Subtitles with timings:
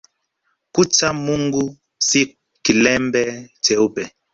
[0.73, 1.63] Kucha Mungu
[2.07, 2.21] si
[2.63, 3.21] kilemba
[3.63, 4.03] cheupe